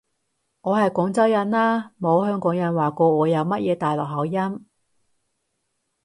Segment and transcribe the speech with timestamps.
[0.61, 4.65] 我係廣州人啦，冇香港人話過我有乜嘢大陸口音